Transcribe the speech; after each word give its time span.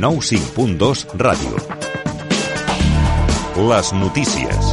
95.2 0.00 1.06
Ràdio. 1.16 1.56
Les 3.70 3.92
notícies. 3.92 4.65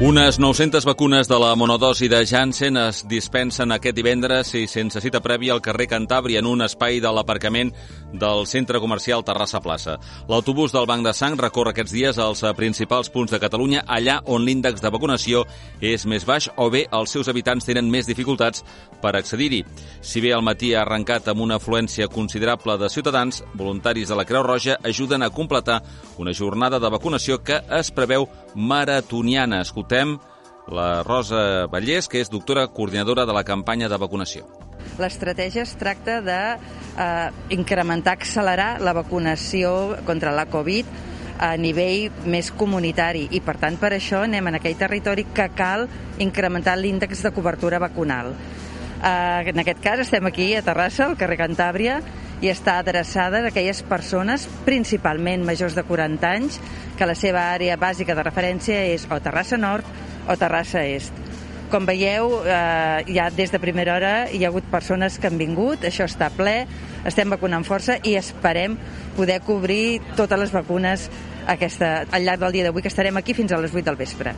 Unes 0.00 0.38
900 0.38 0.86
vacunes 0.86 1.28
de 1.28 1.38
la 1.38 1.54
monodosi 1.54 2.08
de 2.08 2.24
Janssen 2.24 2.78
es 2.80 3.02
dispensen 3.04 3.68
aquest 3.74 3.98
divendres 3.98 4.54
i 4.56 4.62
sense 4.64 4.96
cita 5.04 5.20
prèvia 5.20 5.52
al 5.52 5.60
carrer 5.60 5.90
Cantàbria 5.90 6.40
en 6.40 6.46
un 6.48 6.64
espai 6.64 7.02
de 7.04 7.10
l'aparcament 7.12 7.68
del 8.16 8.46
centre 8.48 8.80
comercial 8.80 9.20
Terrassa 9.28 9.60
Plaça. 9.60 9.98
L'autobús 10.26 10.72
del 10.72 10.86
Banc 10.88 11.04
de 11.04 11.12
Sang 11.12 11.36
recorre 11.36 11.74
aquests 11.74 11.92
dies 11.92 12.16
als 12.16 12.40
principals 12.56 13.12
punts 13.12 13.34
de 13.34 13.42
Catalunya, 13.42 13.82
allà 13.84 14.22
on 14.24 14.46
l'índex 14.48 14.80
de 14.80 14.88
vacunació 14.88 15.44
és 15.84 16.06
més 16.08 16.24
baix 16.24 16.48
o 16.56 16.70
bé 16.72 16.86
els 16.88 17.12
seus 17.12 17.28
habitants 17.28 17.68
tenen 17.68 17.92
més 17.92 18.08
dificultats 18.08 18.64
per 19.04 19.12
accedir-hi. 19.18 19.60
Si 20.00 20.24
bé 20.24 20.32
el 20.32 20.40
matí 20.40 20.72
ha 20.72 20.80
arrencat 20.80 21.28
amb 21.28 21.44
una 21.44 21.60
afluència 21.60 22.08
considerable 22.08 22.78
de 22.80 22.88
ciutadans, 22.88 23.44
voluntaris 23.52 24.08
de 24.08 24.16
la 24.16 24.24
Creu 24.24 24.48
Roja 24.48 24.80
ajuden 24.80 25.22
a 25.22 25.28
completar 25.28 25.82
una 26.16 26.32
jornada 26.32 26.80
de 26.80 26.88
vacunació 26.88 27.42
que 27.44 27.60
es 27.68 27.92
preveu 27.92 28.30
maratoniana. 28.54 29.60
Escoltem 29.62 30.18
la 30.70 31.02
Rosa 31.02 31.66
Vallès, 31.70 32.08
que 32.08 32.20
és 32.20 32.30
doctora 32.30 32.66
coordinadora 32.68 33.26
de 33.26 33.34
la 33.34 33.44
campanya 33.44 33.88
de 33.88 33.98
vacunació. 33.98 34.46
L'estratègia 35.00 35.62
es 35.62 35.74
tracta 35.80 36.20
de 36.24 36.40
eh, 36.56 38.10
accelerar 38.12 38.80
la 38.80 38.92
vacunació 38.92 39.96
contra 40.06 40.32
la 40.32 40.46
Covid 40.46 40.86
a 41.40 41.56
nivell 41.56 42.10
més 42.28 42.50
comunitari 42.52 43.26
i 43.32 43.40
per 43.40 43.56
tant 43.56 43.78
per 43.80 43.94
això 43.96 44.24
anem 44.26 44.50
en 44.50 44.58
aquell 44.58 44.76
territori 44.76 45.24
que 45.32 45.48
cal 45.56 45.86
incrementar 46.18 46.76
l'índex 46.76 47.22
de 47.24 47.32
cobertura 47.32 47.78
vacunal. 47.78 48.34
Eh, 49.00 49.48
en 49.48 49.58
aquest 49.58 49.80
cas 49.80 50.00
estem 50.00 50.26
aquí 50.26 50.54
a 50.54 50.62
Terrassa, 50.62 51.06
al 51.06 51.16
carrer 51.16 51.38
Cantàbria, 51.40 52.00
i 52.40 52.48
està 52.48 52.78
adreçada 52.80 53.42
a 53.42 53.50
aquelles 53.50 53.82
persones, 53.86 54.46
principalment 54.64 55.44
majors 55.44 55.76
de 55.76 55.84
40 55.84 56.30
anys, 56.30 56.60
que 56.96 57.08
la 57.08 57.16
seva 57.16 57.50
àrea 57.52 57.76
bàsica 57.80 58.16
de 58.16 58.24
referència 58.24 58.80
és 58.92 59.06
o 59.10 59.20
Terrassa 59.20 59.58
Nord 59.60 59.86
o 60.28 60.36
Terrassa 60.40 60.84
Est. 60.84 61.12
Com 61.70 61.86
veieu, 61.86 62.40
eh, 62.42 63.04
ja 63.14 63.28
des 63.30 63.52
de 63.52 63.60
primera 63.62 63.94
hora 63.94 64.14
hi 64.32 64.42
ha 64.44 64.48
hagut 64.48 64.66
persones 64.72 65.20
que 65.20 65.28
han 65.30 65.38
vingut, 65.38 65.84
això 65.86 66.08
està 66.08 66.30
ple, 66.34 66.64
estem 67.06 67.30
vacunant 67.30 67.64
força 67.64 68.00
i 68.02 68.16
esperem 68.18 68.74
poder 69.16 69.38
cobrir 69.46 70.00
totes 70.16 70.40
les 70.40 70.50
vacunes 70.52 71.06
aquesta, 71.46 72.06
al 72.10 72.26
llarg 72.26 72.42
del 72.42 72.58
dia 72.58 72.66
d'avui, 72.66 72.82
que 72.82 72.90
estarem 72.90 73.16
aquí 73.16 73.34
fins 73.38 73.52
a 73.52 73.62
les 73.62 73.74
8 73.74 73.86
del 73.86 74.00
vespre. 74.00 74.34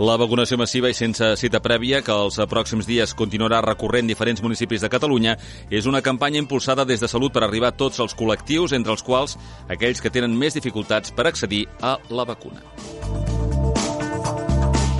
La 0.00 0.14
vacunació 0.16 0.56
massiva 0.56 0.88
i 0.88 0.94
sense 0.96 1.26
cita 1.36 1.58
prèvia, 1.60 1.98
que 2.00 2.14
els 2.14 2.38
pròxims 2.48 2.86
dies 2.88 3.12
continuarà 3.12 3.58
recorrent 3.60 4.08
diferents 4.08 4.40
municipis 4.40 4.80
de 4.80 4.88
Catalunya, 4.88 5.34
és 5.68 5.84
una 5.90 6.00
campanya 6.00 6.40
impulsada 6.40 6.86
des 6.88 7.04
de 7.04 7.08
Salut 7.10 7.34
per 7.34 7.42
arribar 7.44 7.74
a 7.74 7.76
tots 7.76 8.00
els 8.00 8.16
col·lectius, 8.16 8.72
entre 8.72 8.96
els 8.96 9.04
quals 9.04 9.36
aquells 9.68 10.00
que 10.00 10.08
tenen 10.08 10.32
més 10.32 10.56
dificultats 10.56 11.12
per 11.12 11.28
accedir 11.28 11.66
a 11.84 11.98
la 12.08 12.24
vacuna. 12.24 12.64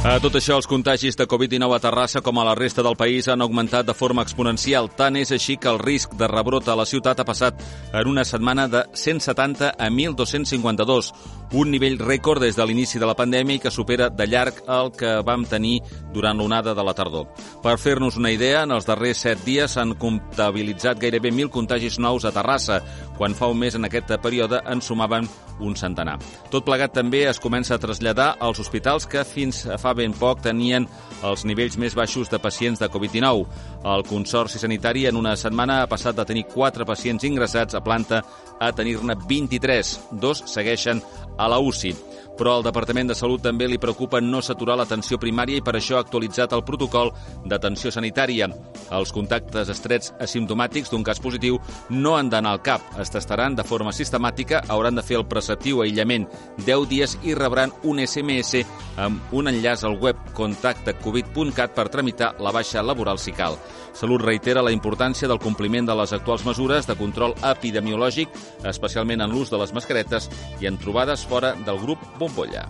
A 0.04 0.14
tot 0.20 0.36
això, 0.36 0.60
els 0.60 0.68
contagis 0.68 1.16
de 1.16 1.24
Covid-19 1.28 1.76
a 1.76 1.80
Terrassa 1.80 2.20
com 2.20 2.36
a 2.36 2.44
la 2.44 2.54
resta 2.56 2.84
del 2.84 2.96
país 2.96 3.26
han 3.28 3.40
augmentat 3.40 3.88
de 3.88 3.96
forma 3.96 4.24
exponencial. 4.24 4.92
Tant 4.96 5.16
és 5.16 5.32
així 5.32 5.56
que 5.56 5.68
el 5.72 5.80
risc 5.80 6.12
de 6.16 6.28
rebrot 6.28 6.68
a 6.68 6.76
la 6.76 6.88
ciutat 6.88 7.20
ha 7.20 7.28
passat 7.28 7.60
en 7.92 8.08
una 8.08 8.24
setmana 8.24 8.68
de 8.68 8.84
170 8.92 9.74
a 9.76 9.88
1.252, 9.88 11.12
un 11.52 11.70
nivell 11.70 11.98
rècord 11.98 12.40
des 12.40 12.54
de 12.54 12.64
l'inici 12.66 12.98
de 12.98 13.06
la 13.08 13.16
pandèmia 13.18 13.58
i 13.58 13.62
que 13.62 13.72
supera 13.74 14.08
de 14.10 14.26
llarg 14.26 14.62
el 14.70 14.92
que 14.94 15.16
vam 15.26 15.44
tenir 15.48 15.80
durant 16.14 16.38
l'onada 16.38 16.74
de 16.74 16.84
la 16.84 16.94
tardor. 16.94 17.26
Per 17.62 17.76
fer-nos 17.78 18.16
una 18.16 18.30
idea, 18.30 18.62
en 18.62 18.74
els 18.76 18.86
darrers 18.86 19.24
set 19.26 19.42
dies 19.44 19.74
s'han 19.74 19.96
comptabilitzat 19.98 21.00
gairebé 21.02 21.32
1.000 21.32 21.50
contagis 21.50 21.98
nous 21.98 22.24
a 22.24 22.32
Terrassa, 22.32 22.80
quan 23.18 23.34
fa 23.34 23.50
un 23.50 23.58
mes 23.58 23.74
en 23.74 23.84
aquest 23.84 24.14
període 24.22 24.62
en 24.66 24.80
sumaven 24.80 25.28
un 25.60 25.74
centenar. 25.76 26.16
Tot 26.50 26.64
plegat 26.64 26.94
també 26.96 27.26
es 27.28 27.40
comença 27.42 27.74
a 27.74 27.82
traslladar 27.82 28.36
als 28.40 28.60
hospitals 28.62 29.06
que 29.06 29.24
fins 29.28 29.66
fa 29.78 29.92
ben 29.94 30.14
poc 30.16 30.40
tenien 30.46 30.86
els 31.26 31.44
nivells 31.44 31.76
més 31.76 31.94
baixos 31.94 32.30
de 32.30 32.40
pacients 32.40 32.80
de 32.80 32.88
Covid-19. 32.88 33.44
El 33.84 34.06
Consorci 34.08 34.58
Sanitari 34.58 35.06
en 35.10 35.18
una 35.20 35.36
setmana 35.36 35.82
ha 35.82 35.90
passat 35.90 36.16
de 36.16 36.24
tenir 36.24 36.46
4 36.54 36.86
pacients 36.88 37.26
ingressats 37.28 37.76
a 37.76 37.84
planta 37.84 38.22
a 38.60 38.72
tenir-ne 38.72 39.16
23. 39.28 39.92
Dos 40.20 40.44
segueixen 40.46 41.02
a 41.40 41.48
la 41.48 41.58
UCI 41.58 42.09
però 42.38 42.56
al 42.56 42.64
Departament 42.66 43.10
de 43.10 43.16
Salut 43.18 43.42
també 43.42 43.68
li 43.68 43.78
preocupa 43.78 44.20
no 44.20 44.42
saturar 44.42 44.76
l'atenció 44.80 45.18
primària 45.20 45.60
i 45.60 45.64
per 45.64 45.76
això 45.76 45.98
ha 45.98 46.04
actualitzat 46.04 46.54
el 46.56 46.64
protocol 46.64 47.12
d'atenció 47.44 47.92
sanitària. 47.94 48.48
Els 48.90 49.12
contactes 49.12 49.68
estrets 49.72 50.14
asimptomàtics 50.20 50.90
d'un 50.90 51.04
cas 51.06 51.20
positiu 51.20 51.58
no 51.90 52.16
han 52.16 52.30
d'anar 52.30 52.54
al 52.56 52.62
CAP, 52.62 52.98
es 53.00 53.12
tastaran 53.12 53.56
de 53.56 53.64
forma 53.64 53.92
sistemàtica, 53.92 54.62
hauran 54.68 54.96
de 54.98 55.04
fer 55.06 55.18
el 55.20 55.28
preceptiu 55.28 55.82
aïllament 55.82 56.26
10 56.66 56.88
dies 56.90 57.18
i 57.22 57.34
rebran 57.34 57.72
un 57.84 58.00
SMS 58.04 58.64
amb 59.00 59.34
un 59.36 59.48
enllaç 59.48 59.84
al 59.84 59.98
web 60.00 60.18
contactecovid.cat 60.36 61.76
per 61.76 61.88
tramitar 61.88 62.34
la 62.40 62.52
baixa 62.52 62.82
laboral 62.82 63.18
si 63.18 63.32
cal. 63.32 63.58
Salut 63.92 64.22
reitera 64.22 64.62
la 64.62 64.72
importància 64.72 65.28
del 65.28 65.40
compliment 65.42 65.88
de 65.88 65.96
les 65.98 66.12
actuals 66.14 66.44
mesures 66.46 66.86
de 66.86 66.96
control 66.96 67.34
epidemiològic, 67.44 68.30
especialment 68.70 69.24
en 69.24 69.34
l'ús 69.34 69.50
de 69.50 69.58
les 69.60 69.74
mascaretes 69.74 70.30
i 70.60 70.68
en 70.70 70.78
trobades 70.78 71.26
fora 71.26 71.52
del 71.66 71.80
grup 71.82 72.04
Bombolla. 72.20 72.68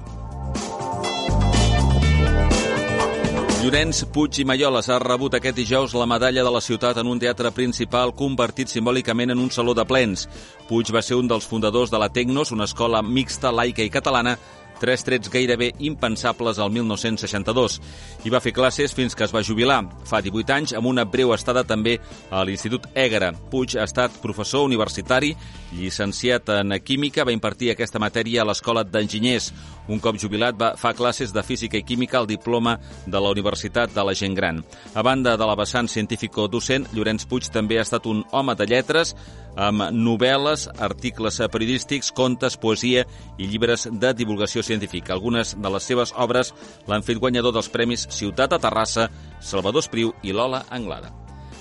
Llorenç 3.60 4.04
Puig 4.14 4.38
i 4.40 4.44
Malloles 4.48 4.86
ha 4.88 4.96
rebut 5.02 5.34
aquest 5.36 5.58
dijous 5.58 5.92
la 5.98 6.06
medalla 6.08 6.44
de 6.46 6.52
la 6.54 6.62
ciutat 6.64 6.96
en 7.02 7.10
un 7.10 7.18
teatre 7.20 7.50
principal 7.52 8.14
convertit 8.16 8.70
simbòlicament 8.72 9.34
en 9.34 9.42
un 9.42 9.50
saló 9.52 9.74
de 9.76 9.84
plens. 9.84 10.28
Puig 10.68 10.94
va 10.94 11.02
ser 11.04 11.18
un 11.20 11.28
dels 11.28 11.44
fundadors 11.50 11.90
de 11.92 11.98
la 12.00 12.08
Tecnos, 12.08 12.54
una 12.56 12.64
escola 12.70 13.02
mixta, 13.02 13.52
laica 13.52 13.84
i 13.84 13.92
catalana, 13.92 14.38
tres 14.80 15.04
trets 15.04 15.30
gairebé 15.30 15.70
impensables 15.78 16.58
al 16.58 16.72
1962. 16.72 17.78
I 18.24 18.32
va 18.32 18.40
fer 18.40 18.54
classes 18.56 18.94
fins 18.96 19.14
que 19.14 19.26
es 19.26 19.34
va 19.34 19.44
jubilar, 19.46 19.82
fa 20.08 20.22
18 20.24 20.56
anys, 20.56 20.74
amb 20.76 20.88
una 20.90 21.04
breu 21.04 21.34
estada 21.36 21.62
també 21.68 21.98
a 22.30 22.42
l'Institut 22.44 22.88
Ègara. 22.94 23.30
Puig 23.52 23.76
ha 23.76 23.86
estat 23.86 24.16
professor 24.24 24.64
universitari, 24.66 25.34
llicenciat 25.76 26.48
en 26.56 26.78
Química, 26.82 27.24
va 27.28 27.36
impartir 27.36 27.70
aquesta 27.74 28.00
matèria 28.02 28.42
a 28.42 28.48
l'Escola 28.48 28.82
d'Enginyers. 28.82 29.52
Un 29.90 29.98
cop 29.98 30.18
jubilat 30.22 30.54
va 30.54 30.74
fa 30.78 30.92
classes 30.94 31.32
de 31.34 31.42
Física 31.42 31.78
i 31.80 31.82
Química 31.82 32.20
al 32.20 32.28
diploma 32.30 32.76
de 33.06 33.18
la 33.18 33.32
Universitat 33.34 33.90
de 33.94 34.04
la 34.06 34.14
Gent 34.14 34.36
Gran. 34.38 34.62
A 34.94 35.02
banda 35.02 35.36
de 35.36 35.46
la 35.46 35.56
vessant 35.58 35.88
científico-docent, 35.90 36.86
Llorenç 36.94 37.26
Puig 37.26 37.48
també 37.50 37.80
ha 37.80 37.86
estat 37.86 38.06
un 38.06 38.22
home 38.30 38.54
de 38.54 38.68
lletres, 38.70 39.14
amb 39.58 39.88
novel·les, 39.90 40.68
articles 40.78 41.40
periodístics, 41.50 42.12
contes, 42.14 42.56
poesia 42.56 43.02
i 43.36 43.48
llibres 43.50 43.88
de 43.90 44.12
divulgació 44.14 44.62
científica. 44.62 45.12
Algunes 45.12 45.56
de 45.58 45.72
les 45.74 45.88
seves 45.90 46.14
obres 46.16 46.54
l'han 46.86 47.02
fet 47.02 47.18
guanyador 47.18 47.56
dels 47.56 47.68
premis 47.68 48.06
Ciutat 48.14 48.54
a 48.54 48.60
Terrassa, 48.62 49.10
Salvador 49.40 49.82
Espriu 49.82 50.14
i 50.22 50.32
Lola 50.32 50.64
Anglada. 50.70 51.10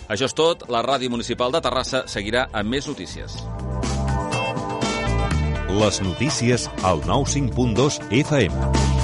Això 0.09 0.25
és 0.29 0.38
tot. 0.38 0.69
La 0.69 0.84
Ràdio 0.85 1.09
Municipal 1.09 1.53
de 1.53 1.62
Terrassa 1.62 2.06
seguirà 2.09 2.47
amb 2.53 2.78
més 2.78 2.89
notícies. 2.89 3.38
Les 5.69 6.02
notícies 6.02 6.69
al 6.84 7.02
95.2 7.02 8.00
FM. 8.09 8.98